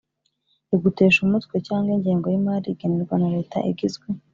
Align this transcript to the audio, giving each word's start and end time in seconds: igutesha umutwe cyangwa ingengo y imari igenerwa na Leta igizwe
igutesha 0.75 1.19
umutwe 1.21 1.55
cyangwa 1.67 1.91
ingengo 1.95 2.25
y 2.29 2.37
imari 2.39 2.67
igenerwa 2.71 3.15
na 3.21 3.29
Leta 3.35 3.57
igizwe 3.71 4.07